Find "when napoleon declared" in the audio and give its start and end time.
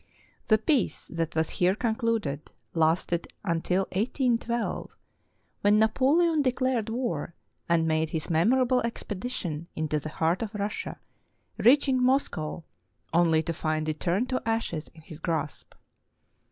5.61-6.89